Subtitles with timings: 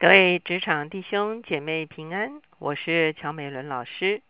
[0.00, 4.22] 各位职场弟兄姐妹平安，我是乔美伦老师。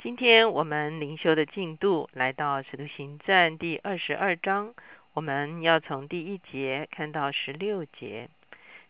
[0.00, 4.74] 今天我们灵修的进度来到《使徒行传》第二十二章，
[5.14, 8.30] 我们要从第一节看到十六节。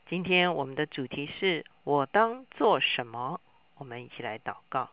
[0.08, 3.38] 今天我们的主题是我当做什么？
[3.76, 4.88] 我们一起来祷告。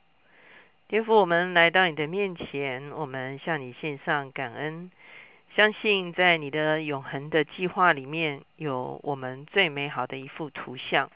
[0.90, 4.92] 天父，我们来到你的面前，我们向你献上感恩。
[5.56, 11.10] 相信在你的永恒的计划里面，有我们最美好的一幅图像。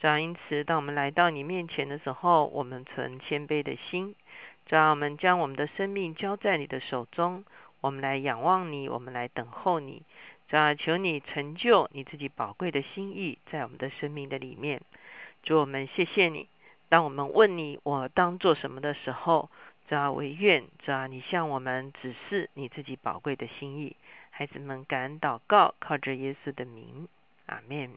[0.00, 4.14] 主要因此，当我们来到你面前的时候，我们存谦卑的心。
[4.64, 7.44] 主要我们将我们的生命交在你的手中，
[7.82, 10.02] 我们来仰望你，我们来等候你。
[10.48, 14.80] 主要求你成就你自己宝贵的心意，在我们的生命的里面。
[15.42, 16.48] 主我们谢谢你。
[16.88, 19.50] 当我们问你我当做什么的时候，
[19.86, 23.94] 主要为愿，主要你向我们指示你自己宝贵的心意。
[24.30, 27.06] 孩子们感恩祷告，靠着耶稣的名，
[27.44, 27.90] 阿门。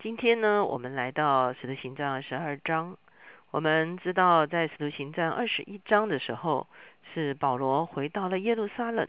[0.00, 2.96] 今天呢，我们来到《使徒行传》二十二章。
[3.50, 6.68] 我们知道，在《使徒行传》二十一章的时候，
[7.12, 9.08] 是保罗回到了耶路撒冷。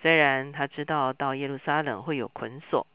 [0.00, 2.86] 虽然他知道到耶路撒冷会有捆锁，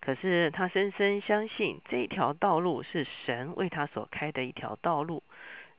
[0.00, 5.22] 可是他深深相信这条道路是神为他所开的一条道路，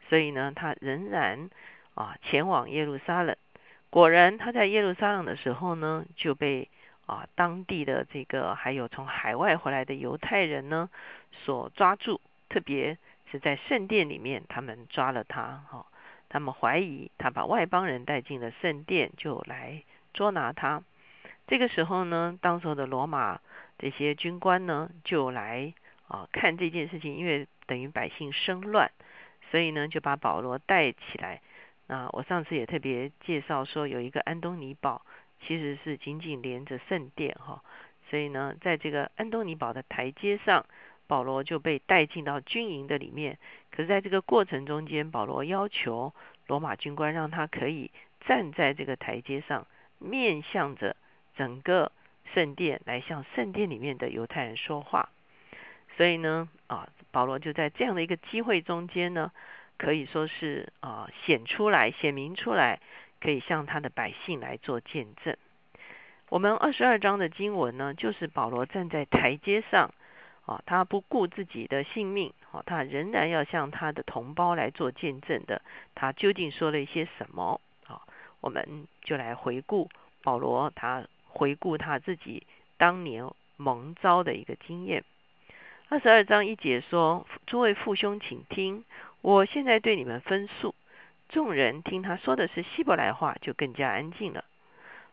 [0.07, 1.49] 所以呢，他仍然
[1.95, 3.35] 啊前往耶路撒冷。
[3.89, 6.69] 果然，他在耶路撒冷的时候呢，就被。
[7.05, 10.89] 啊，当地的这个还有从海外回来的犹太人呢，
[11.31, 12.97] 所抓住，特别
[13.31, 15.85] 是在圣殿里面，他们抓了他，哈，
[16.29, 19.83] 他们怀疑他把外邦人带进了圣殿，就来
[20.15, 20.81] 捉拿他。
[21.45, 23.39] 这个时候呢，当时的罗马
[23.77, 25.75] 这些军官呢，就来
[26.07, 28.91] 啊看这件事情，因为等于百姓生乱，
[29.51, 31.39] 所以呢就把保罗带起来。
[31.85, 35.03] 那我上次也特别介绍说，有一个安东尼堡。
[35.41, 37.61] 其实是紧紧连着圣殿哈，
[38.09, 40.65] 所以呢，在这个安东尼堡的台阶上，
[41.07, 43.37] 保罗就被带进到军营的里面。
[43.69, 46.13] 可是，在这个过程中间，保罗要求
[46.47, 47.91] 罗马军官让他可以
[48.25, 49.67] 站在这个台阶上，
[49.99, 50.95] 面向着
[51.35, 51.91] 整个
[52.33, 55.09] 圣殿来向圣殿里面的犹太人说话。
[55.97, 59.31] 所以呢，啊，保罗就在这样的一个机会中间呢，
[59.77, 62.79] 可以说是啊显出来、显明出来。
[63.25, 65.35] 可以向他的百姓来做见证。
[66.29, 69.91] 我们二十二章的经文呢，就是保罗站在台阶上，
[70.45, 75.63] 啊，他不顾自己的性命，啊，他仍然要向他的同胞来做见证的。
[75.95, 77.59] 他究竟说了一些什么？
[77.87, 78.03] 啊，
[78.41, 79.89] 我们就来回顾
[80.21, 82.45] 保罗，他回顾他自己
[82.77, 85.03] 当年蒙召的一个经验。
[85.89, 88.85] 二十二章一节说：“诸位父兄，请听，
[89.21, 90.75] 我现在对你们分述。”
[91.29, 94.45] 众人听他说的是希伯来话，就更加安静了。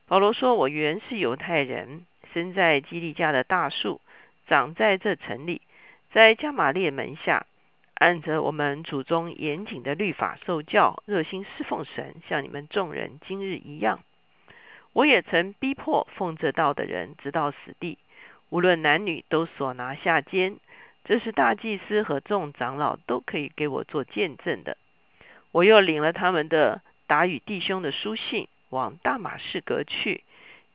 [0.06, 4.00] 保罗说：“我原是犹太人，生在基利家的大树，
[4.46, 5.62] 长在这城里，
[6.12, 7.46] 在加玛列门下，
[7.94, 14.00] 按着我们祖宗严谨的律法受教，热心侍奉神，像你们众人今日一样。
[14.92, 17.96] 我也曾逼迫奉这道的人，直到死地，
[18.50, 20.58] 无论男女，都所拿下监。
[21.04, 24.76] 这是大祭司和众长老都可以给我做见证的。”
[25.52, 30.24] 我又领了他们的达与弟兄的书信，往大马士革去，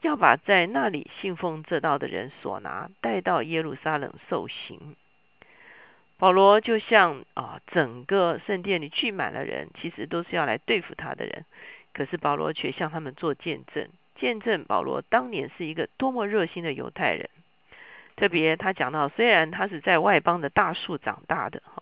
[0.02, 4.96] 要把在那里信奉这道的人所拿带到耶路撒冷受刑。
[6.20, 11.44] 保罗就像啊，整个圣殿里聚满了人，其实都是要来对付他的人。
[11.94, 17.32] 可是保罗却向他们做见证，见证保罗当年是一个多么热心的犹太人。
[18.16, 21.82] 特别他讲到，虽然他是在外邦的大树长大的哈，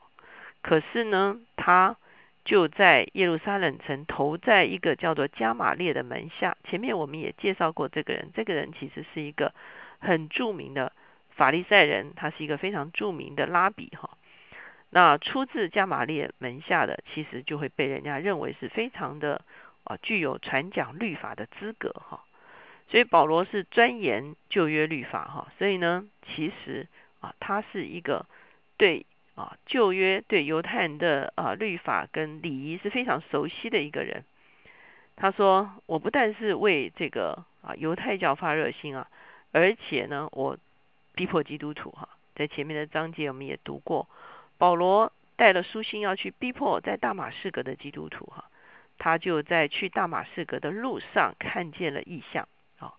[0.62, 1.98] 可是呢，他。
[2.46, 6.56] 就在耶路撒冷城，投在一个叫做加玛列的门下。
[6.64, 9.52] 前面我们也介绍过这个人，这个人其实是一个
[9.98, 10.94] 很著名的
[11.32, 14.12] 法利赛人，他是一个非常著名的拉比哈。
[14.92, 19.42] 那出自加玛列门下的，其实就会被人家认为是非常的
[19.84, 22.24] 啊，具有传讲律法的资格哈。
[22.90, 26.88] 所以保罗是钻研旧约律法哈，所以呢，其实
[27.22, 28.28] 啊，他是一个
[28.78, 29.08] 对。
[29.36, 34.24] 啊，旧约对犹太人的啊律法跟礼仪是非常熟悉的一个人。
[35.18, 39.08] 他说：“我不但是为这个啊犹太教发热心啊，
[39.52, 40.58] 而且呢，我
[41.16, 42.08] 逼迫基督徒哈。
[42.34, 44.10] 在前面的章节我们也读过，
[44.58, 48.46] 保罗带了书信要去逼迫在大马士革的基督徒哈。
[48.98, 52.48] 他就在去大马士革的路上看见了异象
[52.80, 52.94] 啊，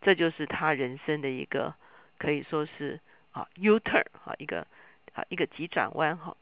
[0.00, 1.74] 这就是他人生的一个
[2.18, 3.00] 可以说是
[3.30, 4.66] 啊 U turn 啊一个。”
[5.16, 6.36] 啊，一个急转弯哈，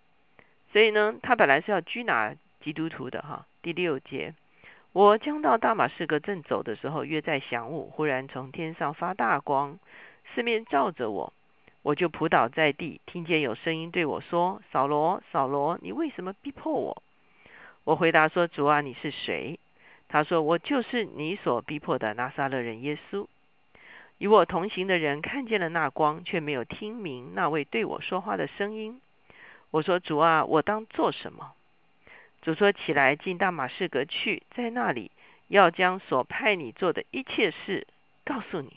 [0.73, 3.47] 所以呢，他本来是要拘拿基督徒的哈。
[3.63, 4.35] 第六节，
[4.93, 9.79] 我将到大马士革正走的时候，约在晌午，忽然从天上发大光，
[10.35, 11.33] 四面照着我，
[11.83, 17.01] 我就扑倒在地，听见有声音对我说：“扫罗，扫罗，你为什么逼迫我？”
[17.85, 19.61] 我回答说：“主啊，你是谁？”
[20.09, 23.27] 他说：“我就是你所逼迫的拿撒勒人耶稣。”
[24.19, 29.01] 与我同行的人看见了那光，却没有听明那位对我说话的声音。
[29.71, 31.53] 我说：“主啊，我当做什么？”
[32.43, 35.11] 主说：“起来，进大马士革去，在那里
[35.49, 37.87] 要将所派你做的一切事
[38.25, 38.77] 告诉你。”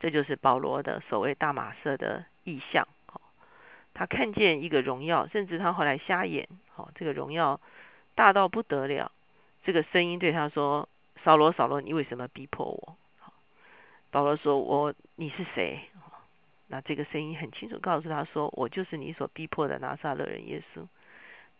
[0.00, 2.88] 这就是保罗的所谓大马色的意象。
[3.94, 6.48] 他看见一个荣耀，甚至他后来瞎眼。
[6.70, 7.60] 好，这个荣耀
[8.14, 9.12] 大到不得了。
[9.62, 10.88] 这个声音对他说
[11.22, 12.96] ：“扫罗，扫罗，你为什么逼迫我？”
[14.12, 15.80] 保罗说：“我，你是谁？”
[16.68, 20.86] 那这个声音很清楚告诉他说：“我就是你所逼迫的拿撒勒人耶稣。”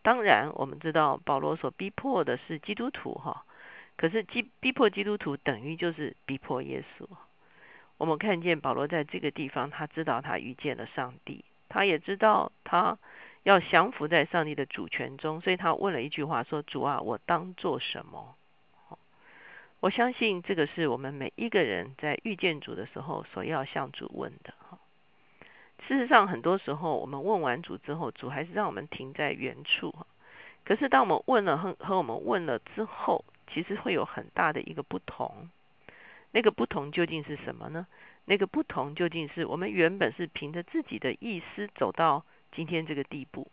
[0.02, 3.44] 当然，我们知道保罗所逼迫的是基督徒哈，
[3.96, 7.06] 可是逼逼迫基督徒等于就是逼迫耶稣。
[7.96, 12.98] 我们看见保罗在这个地方，他知道他遇见了上帝，他也知道他
[13.44, 18.34] 要降服在上帝的主权中，所以他问了一句话说：“主啊，我当做什么？”
[19.82, 24.78] 我相信这个是我们每一个人在遇见主的时候所要向主问的哈。
[25.88, 29.92] 事实上，很多时候我们问完主之后，主还是让我们停在原处。
[30.64, 35.50] 可是当我们问了和和我们问了之后，其实会有很大的一个不同。
[36.30, 37.84] 那个不同究竟是什么呢？
[38.26, 42.24] 那个不同究竟是我们原本是凭着自己的意思走到
[42.54, 43.50] 今天这个地步，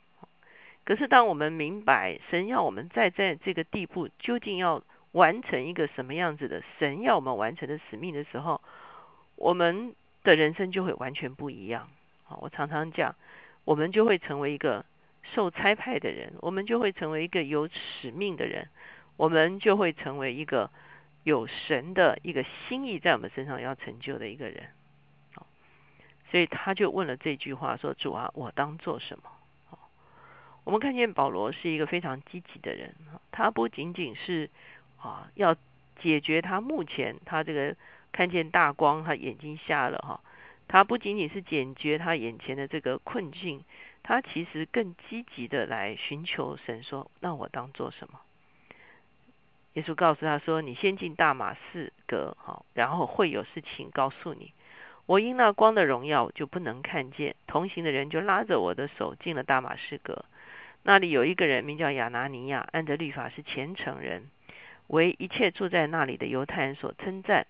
[0.85, 8.61] 可是当我们明白神要我们再在这个地步究竟要完成一个什么样子的神要我们完成的使命的时候，
[9.35, 11.89] 我们的人生就会完全不一样。
[12.39, 13.15] 我常常讲，
[13.65, 14.85] 我们就会成为一个
[15.33, 18.67] 受差派的人，我们就会成为一个有使命的人，
[19.17, 20.69] 我们就会成为一个。
[21.23, 24.69] 有神的一个心意在我们身上要成就的一个人，
[26.31, 29.29] 所以他就问了这句话说：“主啊，我当做什么？”
[30.63, 32.95] 我们看见保罗是一个非常积极的人，
[33.31, 34.49] 他不仅仅是
[35.01, 35.55] 啊要
[36.01, 37.75] 解决他目前他这个
[38.11, 40.21] 看见大光，他眼睛瞎了哈，
[40.67, 43.63] 他不仅仅是解决他眼前的这个困境，
[44.03, 48.19] 他其实更积极的来寻求神说：“那我当做什么？”
[49.73, 54.51] 耶稣告诉他说：“你先进大马士革，好，然后会有事情告诉你。
[55.05, 57.35] 我因那光的荣耀就不能看见。
[57.45, 60.25] 同行的人就拉着我的手进了大马士革。
[60.83, 64.29] 那里有一个人名叫亚拿尼亚，按着律法是虔诚人，
[64.89, 67.47] 为一切住在那里的犹太人所称赞。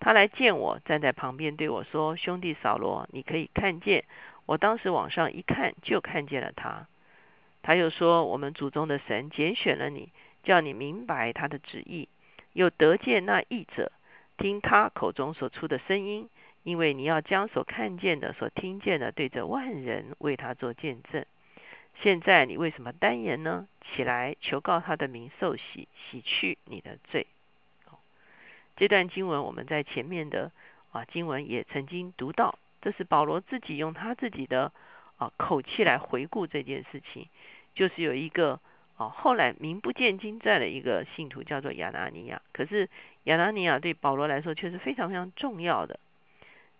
[0.00, 4.04] 他来见我，站在旁边对我说：‘兄弟扫罗，你可以看见。’
[4.46, 6.86] 我当时往上一看，就看见了他。
[7.62, 10.10] 他又说：‘我们祖宗的神拣选了你。’
[10.42, 12.08] 叫你明白他的旨意，
[12.52, 13.92] 又得见那译者，
[14.38, 16.28] 听他口中所出的声音，
[16.64, 21.24] 因为你要将所看见的、所听见的，对着万人为他做见证。
[22.02, 23.68] 现在你为什么单言呢？
[23.94, 27.26] 起来求告他的名受洗，洗去你的罪。
[28.76, 30.50] 这段经文我们在前面的
[30.90, 34.72] 啊经文也曾经读到，这是保罗自己用他自己的
[35.16, 37.28] 啊口气来回顾这件事情，
[37.74, 38.60] 就是有一个。
[38.98, 42.90] 啊，后来名不见经传的一个信徒叫做亚拿尼亚，可是
[43.24, 45.98] 亚拿尼亚对保罗来说却是非常非常重要的。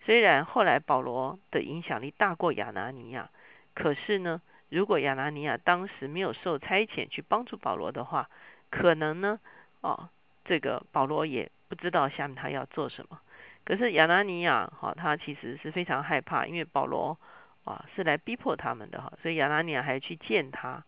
[0.05, 3.31] 虽然后来保罗的影响力大过亚拿尼亚，
[3.75, 8.31] 可是呢，如果亚拿尼亚当时没有受差遣去帮助保罗的话，
[8.71, 9.39] 可能呢，
[9.83, 10.09] 哦，
[10.47, 13.21] 这个保罗也不知道下面他要做什么。
[13.65, 17.19] 可是亚拿尼亚，哈，他其实是非常害怕，因为保罗
[17.65, 20.83] 啊是来逼迫他们的哈，所以亚拿尼亚还去见他。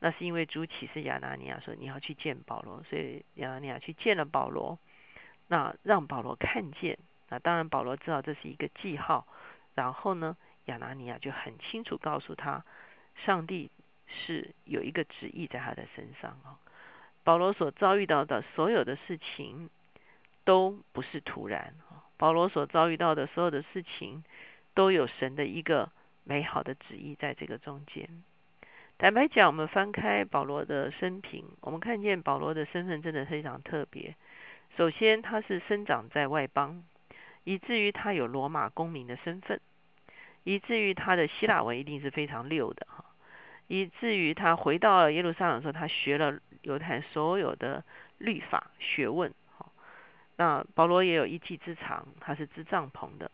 [0.00, 4.78] 那是因为主启示亚拿尼亚说你要去见保罗，所以亚拿尼亚去见了保罗，
[5.48, 6.98] 那让保罗看见。
[7.30, 9.26] 那当然保罗知道这是一个记号，
[9.74, 12.62] 然后呢，亚拿尼亚就很清楚告诉他，
[13.16, 13.70] 上帝
[14.06, 16.58] 是有一个旨意在他的身上啊。
[17.22, 19.68] 保罗所遭遇到的所有的事情
[20.44, 24.24] 都不是突然啊，保罗所遭遇到的所有的事情
[24.74, 25.90] 都有神的一个
[26.24, 28.08] 美好的旨意在这个中间。
[28.98, 34.14] 坦白讲，我们翻开保罗的生平，我们看见保罗的身份真的非常特别。
[34.76, 36.84] 首先，他是生长在外邦，
[37.44, 39.60] 以至于他有罗马公民的身份，
[40.44, 42.86] 以至于他的希腊文一定是非常溜的，
[43.70, 47.84] 以至于他回到耶路撒冷的时候，他学了犹太所有的
[48.18, 49.32] 律法学问。
[50.36, 53.30] 那保罗也有一技之长，他是织帐篷的，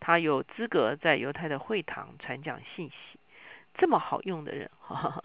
[0.00, 3.20] 他有资格在犹太的会堂传讲信息。
[3.74, 5.22] 这么好用的人，哈哈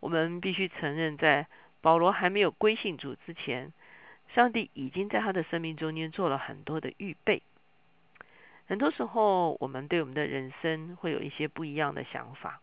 [0.00, 1.46] 我们必须承认，在
[1.80, 3.72] 保罗还没有归信主之前，
[4.34, 7.42] 上帝已经在他的生命中间做了很多的预备。
[8.66, 12.60] 很多时候，我们对我们的人生会有一些不一样的想法。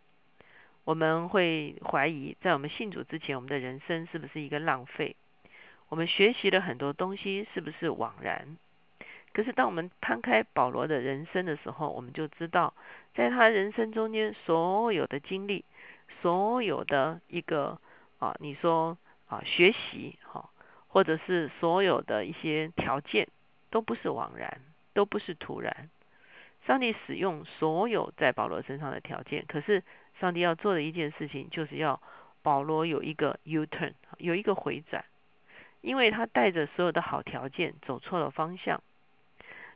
[0.86, 5.16] 我们会怀疑，在我们信主之前，我们的人生是不是一个浪费？
[5.90, 8.56] 我们学习了很多东西，是不是枉然？
[9.34, 12.74] 可是，当我们摊开保罗的人生的时候，我们就知道，
[13.16, 15.66] 在他人生中间所有的经历，
[16.22, 17.80] 所有的一个
[18.20, 20.50] 啊，你说啊，学习哈，
[20.88, 23.28] 或者是所有的一些条件，
[23.72, 24.62] 都不是枉然，
[24.94, 25.90] 都不是突然。
[26.66, 29.84] 上帝使用所有在保罗身上的条件，可是
[30.20, 32.02] 上帝要做的一件事情，就是要
[32.42, 35.04] 保罗有一个 U turn，有一个回转，
[35.82, 38.82] 因为他带着所有的好条件走错了方向，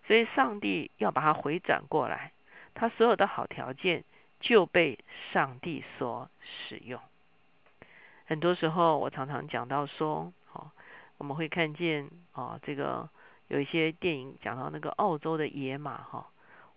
[0.07, 2.31] 所以上帝要把他回转过来，
[2.73, 4.03] 他所有的好条件
[4.39, 4.99] 就被
[5.31, 7.01] 上帝所使用。
[8.25, 10.71] 很多时候，我常常讲到说，哦，
[11.17, 13.09] 我们会看见哦，这个
[13.47, 16.27] 有一些电影讲到那个澳洲的野马，哈。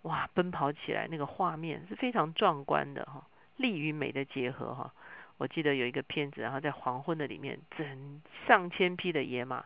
[0.01, 3.25] 哇，奔跑起来那个画面是非常壮观的哈，
[3.57, 4.93] 力与美的结合哈。
[5.37, 9.65] 我记得有一个片子，然后在黄昏的里面，整上千匹的野马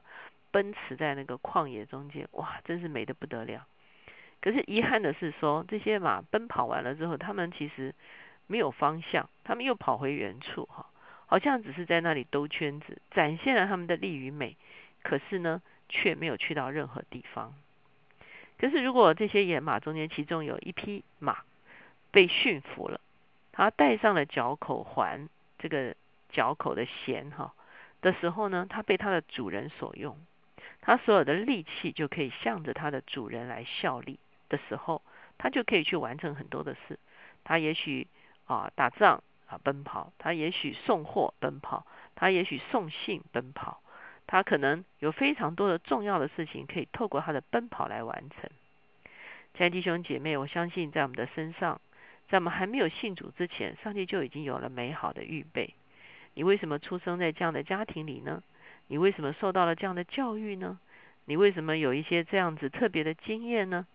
[0.52, 3.68] 奔驰在那个旷野中间，哇，真是美的不得了。
[4.40, 7.94] 可是遗憾的是说，这些马奔跑完了之后，他们其实
[8.48, 10.86] 没有方向，他们又跑回原处哈，
[11.26, 14.56] 好像只是在那里兜圈子，展现了他们的力与美，
[15.04, 17.54] 可是呢，却没有去到任何地方。
[18.58, 21.40] 可是，如果这些野马中间其中有一匹马
[22.12, 23.02] 被驯服了，
[23.58, 25.96] 它戴上了脚口环，这个
[26.30, 27.56] 脚口的弦哈
[28.02, 30.16] 的时候呢，它被它的主人所用，
[30.80, 35.02] 它所有的力气就可以向着它的主人来效力的时候，
[35.40, 37.00] 它就可以去完成很多的事。
[37.44, 38.06] 它也许
[38.46, 43.82] 啊打仗啊奔跑，它也许送货奔跑，它也许送信奔跑。
[44.28, 48.52] 他可能有非常多的重要的事情可以透过他的奔跑来完成。
[49.56, 51.82] 亲爱的弟兄姐妹，我相信在我们的身上，
[52.30, 55.74] 在我们还没有信主之前，上帝就已经有了美好的预备。
[56.34, 58.44] 你为什么出生在这样的家庭里呢？
[58.88, 60.80] 你为什么受到了这样的教育呢？
[61.26, 63.86] 你为什么有一些这样子特别的经验呢？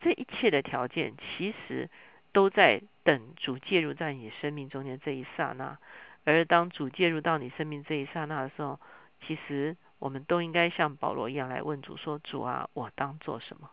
[0.00, 1.88] 这一切的条件，其实
[2.32, 5.78] 都在等主介入在你生命中间这一刹那。
[6.24, 8.78] 而当主介入到你生命这一刹那的时候，
[9.26, 13.70] 其实我们都应该像保罗一样来问主说：“主啊，我当做什么？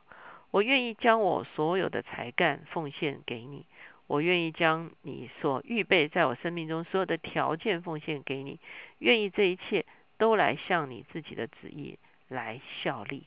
[0.51, 3.65] 我愿意将我所有的才干奉献给你，
[4.13, 8.59] 我愿意将你所预备在我生命中所有的条件奉献给你，
[8.99, 9.87] 愿意这一切
[10.19, 13.25] 都来向你自己的旨意来效力。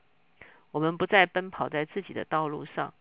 [0.71, 2.95] 我们不再奔跑在自己的道路上，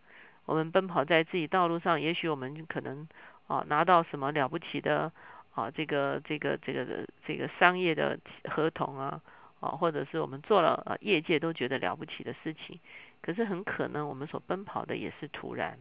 [0.45, 3.07] 我们奔跑在自己道路上，也许我们可能
[3.45, 5.11] 啊拿到什么了不起的。”
[5.55, 9.21] 啊，这个这个这个这个商业的合同啊，
[9.61, 12.77] 啊，或者是我们做了，业界都觉得了不起的事情，
[13.21, 15.77] 可是很可能我们所奔跑的也是徒然。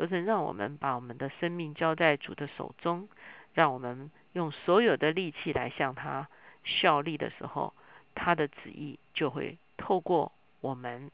[0.00, 3.06] 就是让我们把我们的生命交在主的手中，
[3.52, 6.26] 让我们用所有的力气来向他
[6.64, 7.74] 效力的时候，
[8.14, 11.10] 他的旨意就会透过我们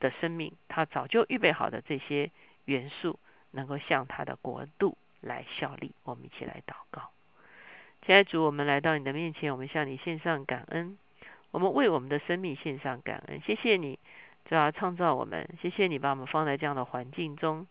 [0.00, 2.30] 的生命，他早就预备好的这些
[2.64, 3.18] 元素，
[3.50, 4.96] 能够向他的国度。
[5.20, 7.10] 来效力，我们一起来祷告。
[8.06, 10.96] 亲爱主，我们来到你的面前，我们向你献上感恩。
[11.50, 13.98] 我们为我们的生命献上感恩，谢谢你，
[14.44, 17.66] 主要创造我们，谢谢你把我们放在这样的环境中，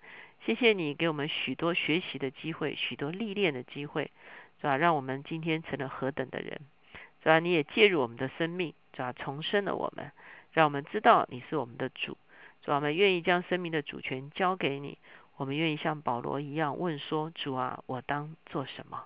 [0.46, 4.12] 谢谢你给我们许多学习的机会，许多历练的机会，
[4.62, 6.62] 主要让我们今天成了何等的人。
[7.22, 10.12] 主要你也介入我们的生命，主要重生了我们，
[10.53, 12.17] 让我们知道你是我们的主，
[12.62, 14.98] 主要我们愿意将生命的主权交给你。
[15.36, 19.03] 我们愿意像保罗一样问说：“主啊，我当做什么？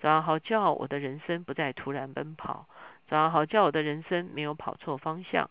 [0.00, 2.66] 早上好叫我的人生不再突然奔跑；
[3.08, 5.46] 早上好叫我的人生没有跑错方向；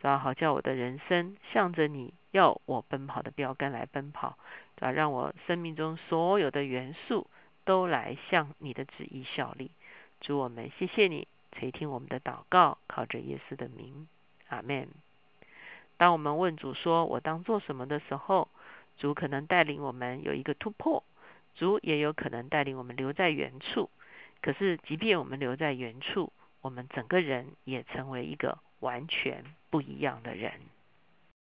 [0.00, 4.36] 早上好叫我的人生向着你要我奔跑的标杆来奔跑。
[4.82, 7.28] 啊，让我生命中所有的元素
[7.64, 9.70] 都来向你的旨意效力。
[10.20, 14.08] 主，我们谢谢你垂听我们的祷告，靠着耶稣的名，
[14.48, 14.88] 阿门。
[15.96, 18.48] 当我们问主说：“我当做什么？”的时候，
[18.98, 21.04] 主可能带领我们有一个突破，
[21.54, 23.88] 主也有可能带领我们留在原处。
[24.40, 30.54] 可是，即便我们留在原处，我们整个人也成为一个完全不一样的人。